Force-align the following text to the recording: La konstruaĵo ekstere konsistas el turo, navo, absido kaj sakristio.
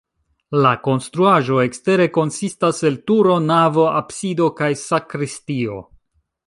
La 0.61 0.69
konstruaĵo 0.87 1.59
ekstere 1.65 2.07
konsistas 2.17 2.81
el 2.91 2.99
turo, 3.11 3.37
navo, 3.53 3.87
absido 4.03 4.53
kaj 4.63 4.75
sakristio. 4.89 5.81